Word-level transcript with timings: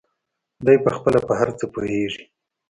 دى 0.65 0.75
پخپله 0.85 1.19
په 1.27 1.33
هر 1.39 1.49
څه 1.59 1.65
پوهېږي. 1.73 2.23